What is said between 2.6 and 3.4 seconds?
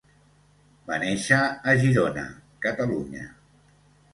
Catalunya.